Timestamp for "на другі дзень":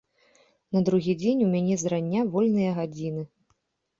0.77-1.43